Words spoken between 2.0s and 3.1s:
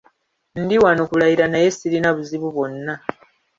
buzibu bwonna.